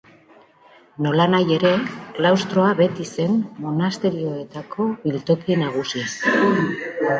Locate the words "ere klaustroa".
1.57-2.71